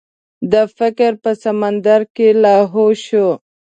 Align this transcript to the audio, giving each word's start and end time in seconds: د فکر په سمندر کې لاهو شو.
د 0.51 0.53
فکر 0.77 1.11
په 1.23 1.31
سمندر 1.43 2.01
کې 2.15 2.27
لاهو 2.43 2.85
شو. 3.05 3.27